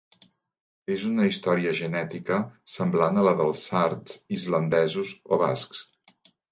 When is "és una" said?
0.95-1.27